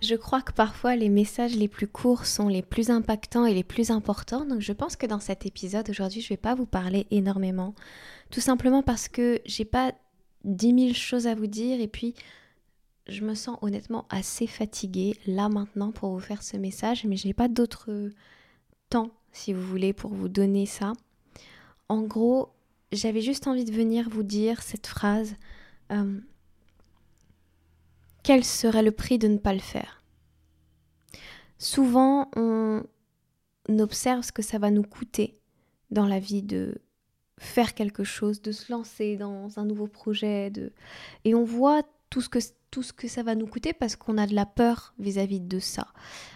[0.00, 3.64] Je crois que parfois les messages les plus courts sont les plus impactants et les
[3.64, 7.08] plus importants, donc je pense que dans cet épisode aujourd'hui je vais pas vous parler
[7.10, 7.74] énormément,
[8.30, 9.92] tout simplement parce que j'ai pas
[10.44, 12.14] dix mille choses à vous dire et puis
[13.08, 17.26] je me sens honnêtement assez fatiguée là maintenant pour vous faire ce message, mais je
[17.26, 17.90] n'ai pas d'autre
[18.90, 20.92] temps si vous voulez pour vous donner ça.
[21.88, 22.50] En gros,
[22.92, 25.34] j'avais juste envie de venir vous dire cette phrase.
[25.90, 26.20] Euh,
[28.28, 30.02] quel serait le prix de ne pas le faire
[31.56, 32.82] Souvent, on
[33.70, 35.40] observe ce que ça va nous coûter
[35.90, 36.74] dans la vie de
[37.38, 40.74] faire quelque chose, de se lancer dans un nouveau projet, de...
[41.24, 44.44] et on voit tout ce que ça va nous coûter parce qu'on a de la
[44.44, 45.86] peur vis-à-vis -vis de ça.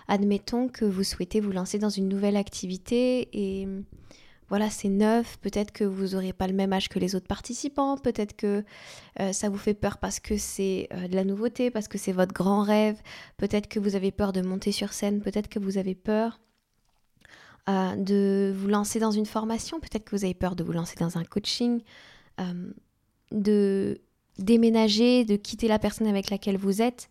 [0.08, 3.68] Admettons que vous souhaitez vous lancer dans une nouvelle activité et
[4.52, 7.96] voilà, c'est neuf, peut-être que vous n'aurez pas le même âge que les autres participants,
[7.96, 8.62] peut-être que
[9.18, 12.12] euh, ça vous fait peur parce que c'est euh, de la nouveauté, parce que c'est
[12.12, 13.00] votre grand rêve,
[13.38, 16.38] peut-être que vous avez peur de monter sur scène, peut-être que vous avez peur
[17.70, 20.96] euh, de vous lancer dans une formation, peut-être que vous avez peur de vous lancer
[21.00, 21.80] dans un coaching,
[23.30, 24.02] de
[24.36, 27.08] déménager, de quitter la personne avec laquelle vous êtes,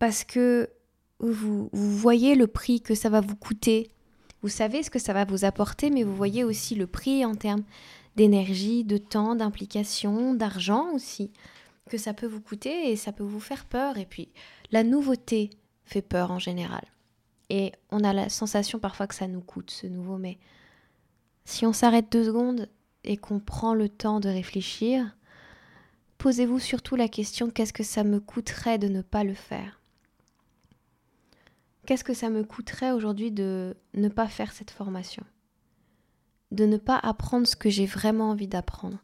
[0.00, 0.68] parce que
[1.20, 3.92] vous, vous voyez le prix que ça va vous coûter
[4.42, 7.34] vous savez ce que ça va vous apporter, mais vous voyez aussi le prix en
[7.34, 7.62] termes
[8.16, 11.30] d'énergie, de temps, d'implication, d'argent aussi,
[11.88, 13.98] que ça peut vous coûter et ça peut vous faire peur.
[13.98, 14.28] Et puis,
[14.70, 15.50] la nouveauté
[15.84, 16.84] fait peur en général.
[17.50, 20.38] Et on a la sensation parfois que ça nous coûte, ce nouveau, mais
[21.44, 22.68] si on s'arrête deux secondes
[23.02, 25.16] et qu'on prend le temps de réfléchir,
[26.18, 29.79] posez-vous surtout la question qu'est-ce que ça me coûterait de ne pas le faire?
[31.86, 35.24] Qu'est-ce que ça me coûterait aujourd'hui de ne pas faire cette formation?
[36.50, 38.98] De ne pas apprendre ce que j'ai vraiment envie d'apprendre?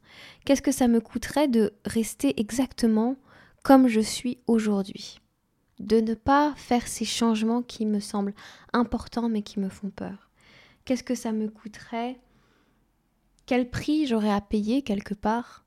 [0.45, 3.17] Qu'est-ce que ça me coûterait de rester exactement
[3.63, 5.21] comme je suis aujourd'hui?
[5.79, 8.35] De ne pas faire ces changements qui me semblent
[8.73, 10.31] importants mais qui me font peur?
[10.85, 12.19] Qu'est-ce que ça me coûterait?
[13.47, 15.65] Quel prix j'aurais à payer quelque part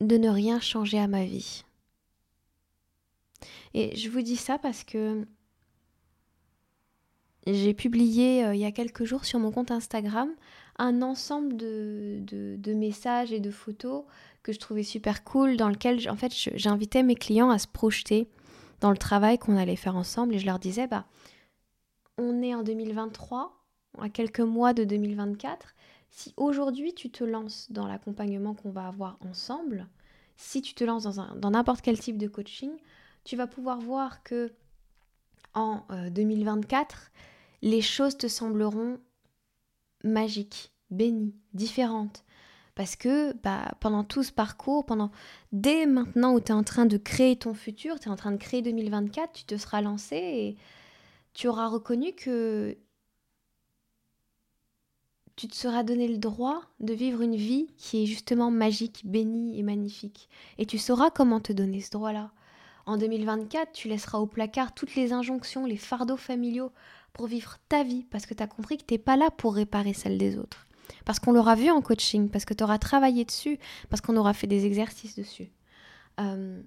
[0.00, 1.64] de ne rien changer à ma vie?
[3.74, 5.26] Et je vous dis ça parce que
[7.46, 10.30] j'ai publié euh, il y a quelques jours sur mon compte Instagram
[10.78, 14.04] un ensemble de, de, messages et de photos
[14.44, 18.28] que je trouvais super cool, dans lequel en fait j'invitais mes clients à se projeter
[18.80, 21.06] dans le travail qu'on allait faire ensemble et je leur disais bah
[22.16, 23.52] on est en 2023,
[24.00, 25.74] à quelques mois de 2024.
[26.10, 29.88] Si aujourd'hui tu te lances dans l'accompagnement qu'on va avoir ensemble,
[30.36, 31.04] si tu te lances
[31.36, 32.70] dans n'importe quel type de coaching,
[33.28, 34.54] tu vas pouvoir voir que
[35.52, 37.18] en 2024, euh,
[37.60, 38.98] les choses te sembleront
[40.02, 42.24] magiques, bénies, différentes.
[42.74, 45.10] Parce que bah, pendant tout ce parcours, pendant
[45.52, 48.32] dès maintenant où tu es en train de créer ton futur, tu es en train
[48.32, 50.56] de créer 2024, tu te seras lancé et
[51.34, 52.78] tu auras reconnu que
[55.36, 59.58] tu te seras donné le droit de vivre une vie qui est justement magique, bénie
[59.58, 60.30] et magnifique.
[60.56, 62.32] Et tu sauras comment te donner ce droit-là.
[62.88, 66.72] En 2024, tu laisseras au placard toutes les injonctions, les fardeaux familiaux
[67.12, 69.56] pour vivre ta vie parce que tu as compris que tu n'es pas là pour
[69.56, 70.66] réparer celle des autres.
[71.04, 73.58] Parce qu'on l'aura vu en coaching, parce que tu auras travaillé dessus,
[73.90, 75.50] parce qu'on aura fait des exercices dessus.
[76.18, 76.62] Euh,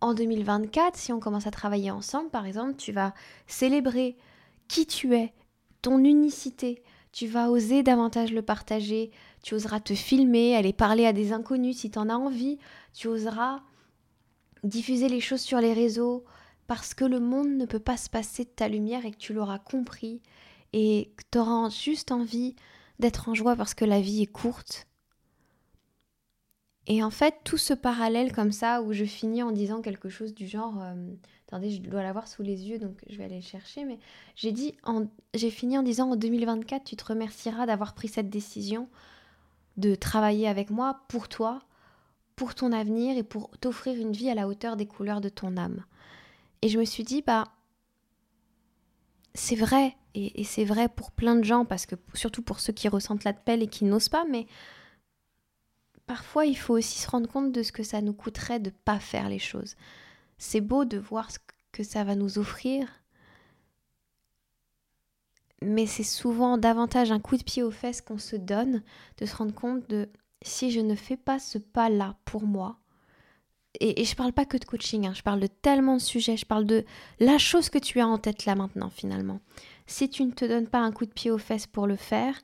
[0.00, 3.14] en 2024, si on commence à travailler ensemble, par exemple, tu vas
[3.46, 4.16] célébrer
[4.66, 5.32] qui tu es,
[5.82, 6.82] ton unicité,
[7.12, 9.12] tu vas oser davantage le partager,
[9.44, 12.58] tu oseras te filmer, aller parler à des inconnus si tu en as envie,
[12.92, 13.62] tu oseras
[14.64, 16.24] diffuser les choses sur les réseaux
[16.66, 19.32] parce que le monde ne peut pas se passer de ta lumière et que tu
[19.32, 20.22] l'auras compris
[20.72, 22.56] et que tu auras juste envie
[22.98, 24.86] d'être en joie parce que la vie est courte.
[26.86, 30.34] Et en fait, tout ce parallèle comme ça, où je finis en disant quelque chose
[30.34, 31.14] du genre, euh,
[31.48, 33.98] attendez, je dois l'avoir sous les yeux, donc je vais aller le chercher, mais
[34.36, 34.74] j'ai dit,
[35.32, 38.88] j'ai fini en disant en 2024, tu te remercieras d'avoir pris cette décision
[39.78, 41.62] de travailler avec moi pour toi,
[42.36, 45.56] pour ton avenir et pour t'offrir une vie à la hauteur des couleurs de ton
[45.56, 45.84] âme.
[46.62, 47.44] Et je me suis dit, bah,
[49.34, 52.88] c'est vrai, et, c'est vrai pour plein de gens, parce que surtout pour ceux qui
[52.88, 54.46] ressentent l'appel et qui n'osent pas, mais
[56.06, 59.00] parfois il faut aussi se rendre compte de ce que ça nous coûterait de pas
[59.00, 59.76] faire les choses.
[60.38, 61.38] C'est beau de voir ce
[61.72, 62.88] que ça va nous offrir,
[65.62, 68.82] mais c'est souvent davantage un coup de pied aux fesses qu'on se donne
[69.18, 70.08] de se rendre compte de
[70.44, 72.78] si je ne fais pas ce pas-là pour moi,
[73.80, 76.36] et, et je parle pas que de coaching, hein, je parle de tellement de sujets,
[76.36, 76.84] je parle de
[77.18, 79.40] la chose que tu as en tête là maintenant finalement.
[79.86, 82.40] Si tu ne te donnes pas un coup de pied aux fesses pour le faire,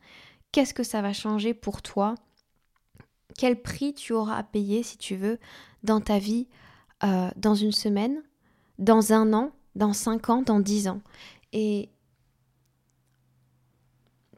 [0.50, 2.16] qu'est-ce que ça va changer pour toi?
[3.38, 5.38] Quel prix tu auras à payer, si tu veux,
[5.84, 6.48] dans ta vie,
[7.04, 8.22] euh, dans une semaine,
[8.78, 11.00] dans un an, dans cinq ans, dans dix ans?
[11.52, 11.90] Et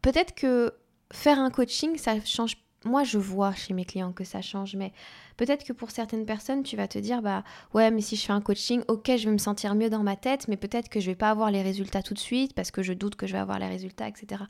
[0.02, 0.74] peut-être que
[1.12, 2.56] faire un coaching, ça change.
[2.84, 4.92] Moi, je vois chez mes clients que ça change, mais
[5.36, 7.44] peut-être que pour certaines personnes, tu vas te dire, bah
[7.74, 10.16] ouais, mais si je fais un coaching, ok, je vais me sentir mieux dans ma
[10.16, 12.82] tête, mais peut-être que je vais pas avoir les résultats tout de suite parce que
[12.82, 14.42] je doute que je vais avoir les résultats, etc.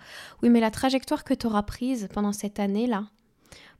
[0.42, 3.06] Oui, mais la trajectoire que tu auras prise pendant cette année-là,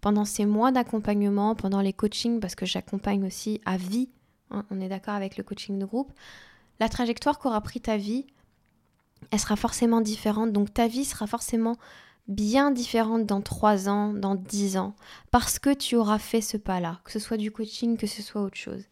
[0.01, 4.11] pendant ces mois d'accompagnement, pendant les coachings, parce que j'accompagne aussi à vie,
[4.51, 6.13] hein, on est d'accord avec le coaching de groupe,
[6.79, 8.27] la trajectoire qu'aura pris ta vie,
[9.31, 10.53] elle sera forcément différente.
[10.53, 11.77] Donc ta vie sera forcément
[12.29, 14.95] bien différente dans 3 ans, dans 10 ans,
[15.31, 18.43] parce que tu auras fait ce pas-là, que ce soit du coaching, que ce soit
[18.43, 18.85] autre chose.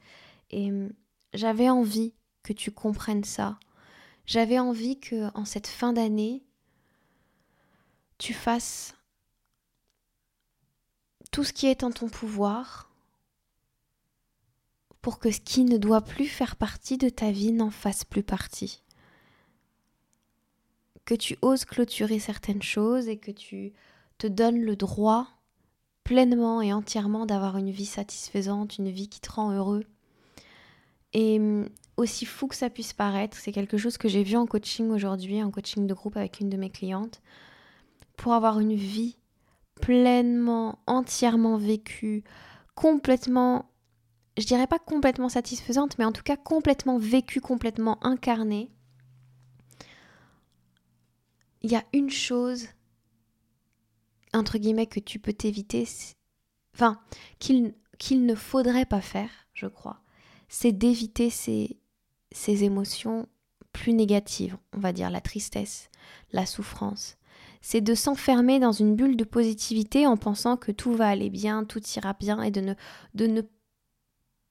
[0.50, 0.92] Et hum,
[1.32, 2.12] j'avais envie
[2.42, 3.58] que tu comprennes ça.
[4.26, 6.44] J'avais envie que en cette fin d'année,
[8.18, 8.94] tu fasses
[11.30, 12.90] tout ce qui est en ton pouvoir
[15.00, 18.22] pour que ce qui ne doit plus faire partie de ta vie n'en fasse plus
[18.22, 18.82] partie.
[21.10, 23.72] Que tu oses clôturer certaines choses et que tu
[24.18, 25.26] te donnes le droit
[26.04, 29.82] pleinement et entièrement d'avoir une vie satisfaisante, une vie qui te rend heureux.
[31.12, 34.46] Et hum, aussi fou que ça puisse paraître, c'est quelque chose que j'ai vu en
[34.46, 37.20] coaching aujourd'hui, en coaching de groupe avec une de mes clientes.
[38.16, 39.16] Pour avoir une vie
[39.80, 42.22] pleinement, entièrement vécue,
[42.76, 43.68] complètement,
[44.38, 48.70] je dirais pas complètement satisfaisante, mais en tout cas complètement vécue, complètement incarnée,
[51.62, 52.66] il y a une chose,
[54.32, 55.86] entre guillemets, que tu peux t'éviter,
[56.74, 57.00] enfin,
[57.38, 57.74] qu'il
[58.10, 60.00] ne faudrait pas faire, je crois,
[60.48, 61.78] c'est d'éviter ces,
[62.32, 63.28] ces émotions
[63.72, 65.90] plus négatives, on va dire la tristesse,
[66.32, 67.16] la souffrance,
[67.60, 71.64] c'est de s'enfermer dans une bulle de positivité en pensant que tout va aller bien,
[71.64, 72.74] tout ira bien et de ne,
[73.14, 73.42] de ne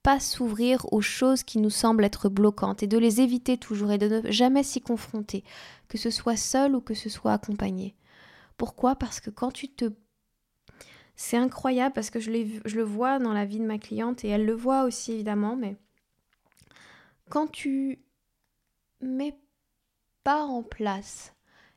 [0.02, 3.98] pas s'ouvrir aux choses qui nous semblent être bloquantes et de les éviter toujours et
[3.98, 5.44] de ne jamais s'y confronter,
[5.88, 7.94] que ce soit seul ou que ce soit accompagné.
[8.56, 8.96] Pourquoi?
[8.96, 9.92] Parce que quand tu te...
[11.16, 12.30] C'est incroyable parce que je,
[12.64, 15.54] je le vois dans la vie de ma cliente et elle le voit aussi évidemment,
[15.54, 15.76] mais
[17.28, 18.02] quand tu
[19.02, 19.38] mets
[20.24, 21.34] pas en place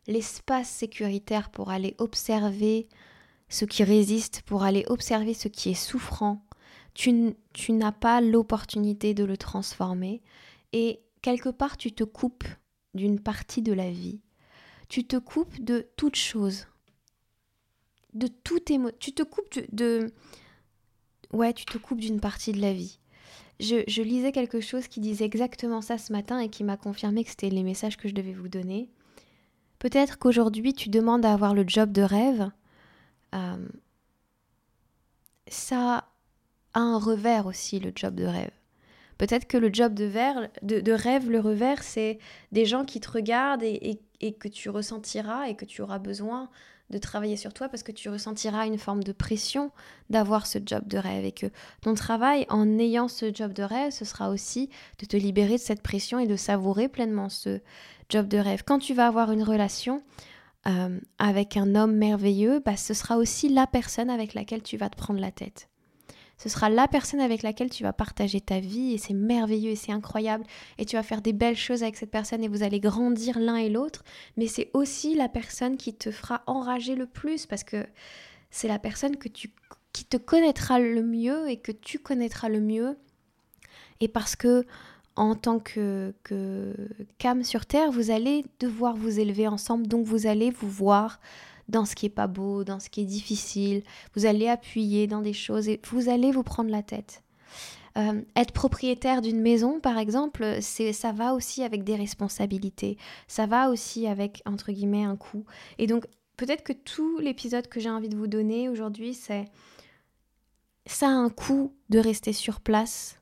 [0.07, 2.87] l'espace sécuritaire pour aller observer
[3.49, 6.45] ce qui résiste, pour aller observer ce qui est souffrant,
[6.93, 7.35] tu,
[7.69, 10.21] n'as pas l'opportunité de le transformer
[10.71, 12.47] et quelque part tu te coupes
[12.93, 14.21] d'une partie de la vie.
[14.89, 16.67] Tu te coupes de toute chose.
[18.13, 20.13] De tout émo tu te coupes de,
[21.31, 22.99] ouais, tu te coupes d'une partie de la vie.
[23.59, 27.23] Je, je, lisais quelque chose qui disait exactement ça ce matin et qui m'a confirmé
[27.23, 28.89] que c'était les messages que je devais vous donner.
[29.79, 32.51] Peut-être qu'aujourd'hui tu demandes à avoir le job de rêve.
[33.33, 33.67] Euh,
[35.47, 36.12] ça
[36.73, 38.51] a un revers aussi, le job de rêve.
[39.17, 40.09] Peut-être que le job de,
[40.81, 42.17] de, rêve, le revers, c'est
[42.51, 43.99] des gens qui te regardent et,
[44.39, 46.49] que tu ressentiras et que tu auras besoin
[46.89, 49.71] de travailler sur toi parce que tu ressentiras une forme de pression
[50.09, 51.47] d'avoir ce job de rêve et que
[51.81, 55.61] ton travail en ayant ce job de rêve, ce sera aussi de te libérer de
[55.61, 57.61] cette pression et de savourer pleinement ce,
[58.09, 58.63] job de rêve.
[58.65, 60.03] Quand tu vas avoir une relation
[60.67, 64.89] euh, avec un homme merveilleux, bah, ce sera aussi la personne avec laquelle tu vas
[64.89, 65.69] te prendre la tête.
[66.37, 69.75] Ce sera la personne avec laquelle tu vas partager ta vie et c'est merveilleux et
[69.75, 70.43] c'est incroyable.
[70.77, 73.55] Et tu vas faire des belles choses avec cette personne et vous allez grandir l'un
[73.55, 74.03] et l'autre,
[74.35, 77.85] mais c'est aussi la personne qui te fera enrager le plus parce que
[78.51, 82.97] c'est la personne qui te connaîtra le mieux et que tu connaîtras le mieux.
[83.99, 84.65] Et parce que
[85.15, 86.73] en tant que, que
[87.19, 91.19] Cam sur Terre, vous allez devoir vous élever ensemble, donc vous allez vous voir
[91.67, 93.83] dans ce qui est pas beau, dans ce qui est difficile.
[94.15, 97.23] Vous allez appuyer dans des choses et vous allez vous prendre la tête.
[97.95, 102.97] Euh, être propriétaire d'une maison, par exemple, c'est ça va aussi avec des responsabilités.
[103.27, 105.45] Ça va aussi avec entre guillemets un coût.
[105.77, 109.45] Et donc peut-être que tout l'épisode que j'ai envie de vous donner aujourd'hui, c'est
[110.85, 113.19] ça a un coût de rester sur place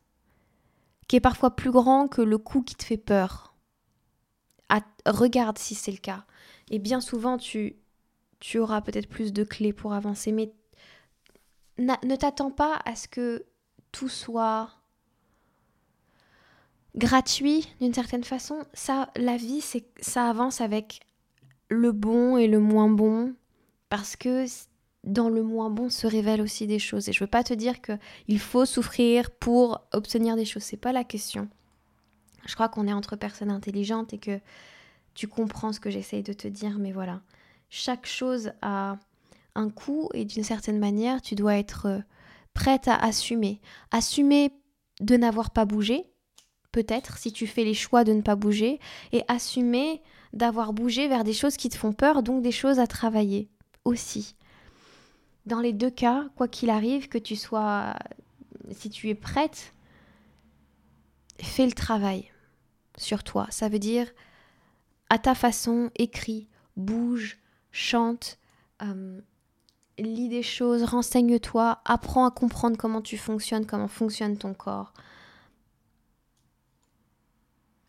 [1.07, 3.53] qui est parfois plus grand que le coût qui te fait peur.
[5.05, 6.25] regarde si c'est le cas.
[6.69, 7.75] Et bien souvent, tu,
[8.41, 10.51] tu auras peut-être plus de clés pour avancer, mais
[11.77, 13.45] ne t'attends pas à ce que
[13.93, 14.69] tout soit
[16.95, 18.65] gratuit d'une certaine façon.
[18.73, 21.01] Ça, la vie, c'est ça avance avec
[21.69, 23.33] le bon et le moins bon,
[23.89, 24.45] parce que
[25.03, 27.09] dans le moins bon se révèlent aussi des choses.
[27.09, 27.93] Et je veux pas te dire que
[28.27, 30.63] il faut souffrir pour obtenir des choses.
[30.63, 31.47] C'est pas la question.
[32.47, 34.39] Je crois qu'on est entre personnes intelligentes et que
[35.13, 37.21] tu comprends ce que j'essaye de te dire, mais voilà.
[37.73, 38.97] Chaque chose a
[39.55, 41.99] un coût et d'une certaine manière, tu dois être euh,
[42.53, 43.61] prête à assumer.
[43.91, 44.51] Assumer
[44.99, 46.05] de n'avoir pas bougé,
[46.73, 48.81] peut-être, si tu fais les choix de ne pas bouger,
[49.13, 50.01] et assumer
[50.33, 53.49] d'avoir bougé vers des choses qui te font peur, donc des choses à travailler
[53.85, 54.35] aussi.
[55.45, 57.95] Dans les deux cas, quoi qu'il arrive, que tu sois,
[58.71, 59.73] si tu es prête,
[61.39, 62.29] fais le travail
[62.97, 63.47] sur toi.
[63.49, 64.11] Ça veut dire,
[65.09, 67.40] à ta façon, écris, bouge,
[67.71, 68.37] chante,
[68.81, 69.19] euh,
[69.97, 74.93] lis des choses, renseigne-toi, apprends à comprendre comment tu fonctionnes, comment fonctionne ton corps.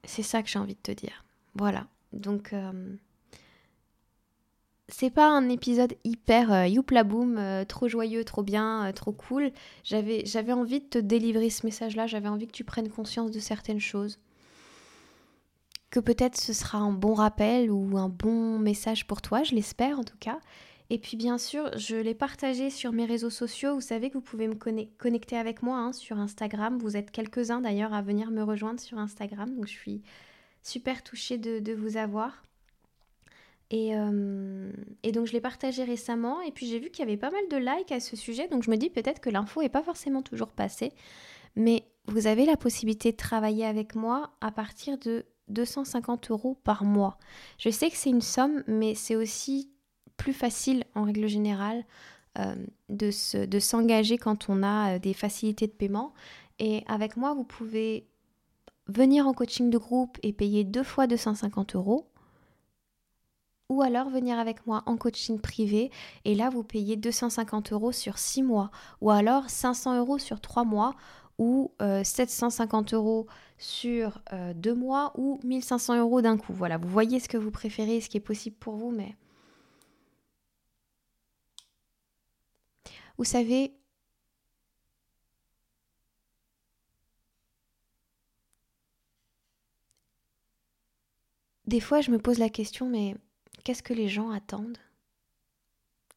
[0.04, 1.24] C'est ça que j'ai envie de te dire.
[1.54, 1.86] Voilà.
[2.12, 2.96] Donc, euh,
[4.88, 9.52] c'est pas un épisode hyper euh, youpla boum, euh, trop joyeux, trop bien, trop cool.
[9.84, 13.80] J'avais envie de te délivrer ce message-là, j'avais envie que tu prennes conscience de certaines
[13.80, 14.18] choses.
[15.92, 19.98] Que peut-être ce sera un bon rappel ou un bon message pour toi, je l'espère
[19.98, 20.40] en tout cas.
[20.88, 23.74] Et puis bien sûr, je l'ai partagé sur mes réseaux sociaux.
[23.74, 24.54] Vous savez que vous pouvez me
[24.96, 26.78] connecter avec moi hein, sur Instagram.
[26.78, 29.54] Vous êtes quelques-uns d'ailleurs à venir me rejoindre sur Instagram.
[29.54, 30.00] Donc je suis
[30.62, 32.42] super touchée de, vous avoir.
[33.68, 34.72] Et, euh,
[35.02, 37.46] et, donc je l'ai partagé récemment et puis j'ai vu qu'il y avait pas mal
[37.50, 38.48] de likes à ce sujet.
[38.48, 40.92] Donc je me dis peut-être que l'info n'est pas forcément toujours passée.
[41.54, 46.84] Mais vous avez la possibilité de travailler avec moi à partir de 250 euros par
[46.84, 47.18] mois.
[47.58, 49.70] Je sais que c'est une somme, mais c'est aussi
[50.16, 51.84] plus facile en règle générale
[52.38, 52.54] euh,
[52.88, 56.14] de s'engager quand on a euh, des facilités de paiement.
[56.58, 58.06] Et avec moi, vous pouvez
[58.86, 62.08] venir en coaching de groupe et payer deux fois 250 euros.
[63.68, 65.90] Ou alors venir avec moi en coaching privé
[66.26, 68.70] et là vous payez 250 euros sur six mois.
[69.00, 70.94] Ou alors 500 euros sur trois mois
[71.38, 73.26] ou 750 euh, euros
[73.62, 74.20] sur
[74.54, 76.52] deux mois ou 1500 euros d'un coup.
[76.52, 79.14] Voilà, vous voyez ce que vous préférez, ce qui est possible pour vous, mais
[83.18, 83.72] Vous savez,
[91.66, 93.14] des fois je me pose la question, mais
[93.64, 94.78] qu'est-ce que les gens attendent?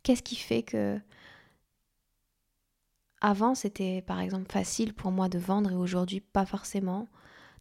[0.03, 0.99] Qu'est-ce qui fait que...
[3.21, 7.07] Avant, c'était par exemple facile pour moi de vendre et aujourd'hui pas forcément?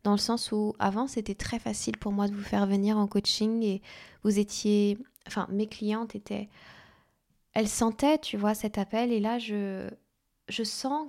[0.04, 3.06] Dans le sens où avant, c'était très facile pour moi de vous faire venir en
[3.06, 3.82] coaching et
[4.22, 4.98] vous étiez...
[5.26, 6.50] Enfin, mes clientes étaient
[7.54, 9.12] elle sentait, tu vois, cet appel.
[9.12, 9.88] Et là, je,
[10.48, 11.08] je sens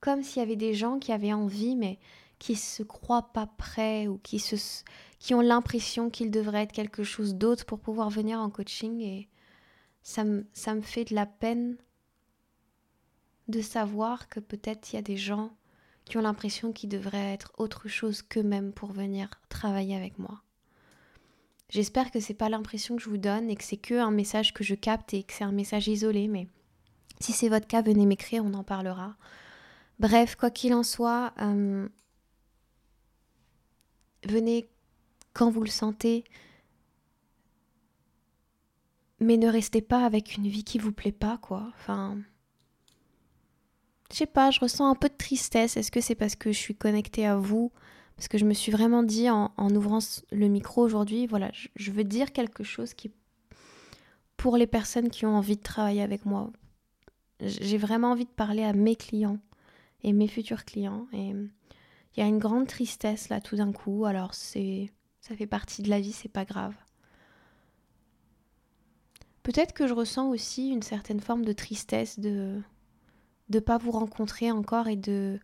[0.00, 1.98] comme s'il y avait des gens qui avaient envie, mais
[2.38, 4.56] qui se croient pas prêts ou qui, se,
[5.18, 9.00] qui ont l'impression qu'ils devraient être quelque chose d'autre pour pouvoir venir en coaching.
[9.00, 9.28] Et
[10.02, 11.78] ça me, ça me fait de la peine
[13.48, 15.50] de savoir que peut-être il y a des gens
[16.04, 20.42] qui ont l'impression qu'ils devraient être autre chose qu'eux-mêmes pour venir travailler avec moi.
[21.70, 24.52] J'espère que c'est pas l'impression que je vous donne et que c'est que un message
[24.52, 26.46] que je capte et que c'est un message isolé, mais
[27.20, 29.16] si c'est votre cas, venez m'écrire, on en parlera.
[29.98, 31.88] Bref, quoi qu'il en soit, euh,
[34.24, 34.68] venez
[35.32, 36.24] quand vous le sentez,
[39.20, 41.72] mais ne restez pas avec une vie qui vous plaît pas, quoi.
[41.74, 42.18] Enfin,
[44.14, 45.76] je sais pas, je ressens un peu de tristesse.
[45.76, 47.72] Est-ce que c'est parce que je suis connectée à vous?
[48.14, 49.98] Parce que je me suis vraiment dit en, ouvrant
[50.30, 53.10] le micro aujourd'hui, voilà, je, veux dire quelque chose qui,
[54.36, 56.52] pour les personnes qui ont envie de travailler avec moi,
[57.40, 59.40] j'ai vraiment envie de parler à mes clients
[60.04, 61.08] et mes futurs clients.
[61.12, 64.04] Et il y a une grande tristesse là tout d'un coup.
[64.04, 64.92] Alors c'est,
[65.22, 66.76] ça fait partie de la vie, c'est pas grave.
[69.42, 72.62] Peut-être que je ressens aussi une certaine forme de tristesse de
[73.50, 75.38] ne pas vous rencontrer encore et de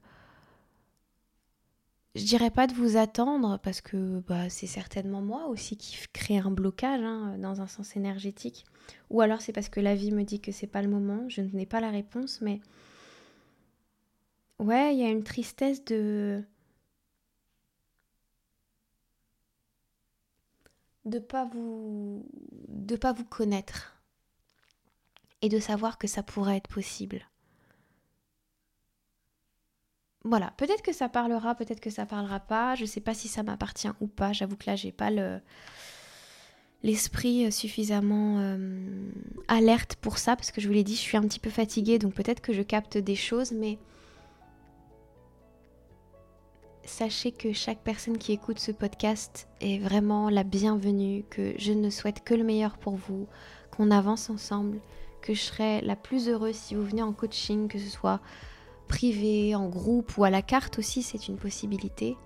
[2.17, 6.39] je dirais pas de vous attendre parce que bah, c'est certainement moi aussi qui crée
[6.39, 8.65] un blocage hein, dans un sens énergétique.
[9.11, 11.43] Ou alors c'est parce que la vie me dit que c'est pas le moment, je
[11.43, 12.61] n'ai pas la réponse, mais
[14.59, 16.43] ouais, il y a une tristesse de
[21.05, 22.27] de pas vous
[22.69, 23.97] de pas vous connaître
[25.43, 27.30] et de savoir que ça pourrait être possible.
[30.25, 32.75] Voilà, peut-être que ça parlera, peut-être que ça parlera pas.
[32.75, 34.33] Je sais pas si ça m'appartient ou pas.
[34.33, 35.41] J'avoue que là, j'ai pas le
[36.83, 39.11] l'esprit suffisamment euh,
[39.49, 41.99] alerte pour ça parce que je vous l'ai dit, je suis un petit peu fatiguée,
[41.99, 43.79] donc peut-être que je capte des choses, mais
[46.85, 51.91] sachez que chaque personne qui écoute ce podcast est vraiment la bienvenue, que je ne
[51.91, 53.27] souhaite que le meilleur pour vous,
[53.71, 54.81] qu'on avance ensemble,
[55.21, 58.21] que je serai la plus heureuse si vous venez en coaching, que ce soit
[58.91, 62.17] privé, en groupe ou à la carte aussi, c'est une possibilité.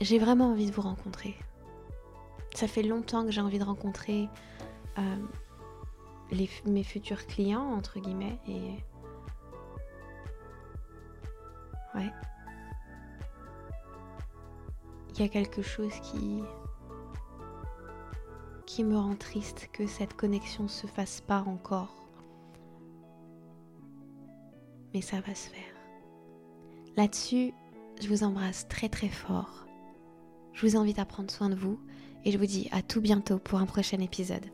[0.00, 1.36] J'ai vraiment envie de vous rencontrer.
[2.54, 4.28] Ça fait longtemps que j'ai envie de rencontrer
[4.98, 5.16] euh,
[6.66, 8.72] mes futurs clients, entre guillemets, et...
[11.94, 12.10] Ouais.
[15.14, 16.42] Il y a quelque chose qui
[18.84, 22.08] me rend triste que cette connexion se fasse pas encore.
[24.94, 25.62] Mais ça va se faire.
[26.96, 27.52] Là-dessus,
[28.00, 29.66] je vous embrasse très très fort.
[30.52, 31.78] Je vous invite à prendre soin de vous
[32.24, 34.46] et je vous dis à tout bientôt pour un prochain épisode.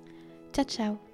[0.52, 1.11] Ciao ciao